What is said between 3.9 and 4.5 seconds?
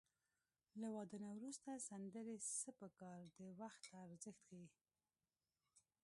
ارزښت